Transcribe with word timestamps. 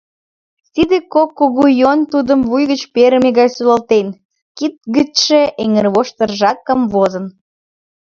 Тиде 0.73 0.97
кок 1.13 1.29
кугу 1.39 1.65
йӧн 1.79 1.99
тудым 2.11 2.39
вуй 2.49 2.63
гыч 2.71 2.81
перыме 2.93 3.29
гай 3.39 3.49
солалтен; 3.55 4.07
кид 4.57 4.73
гычше 4.95 5.41
эҥырвоштыржат 5.63 6.57
камвозын. 6.67 7.25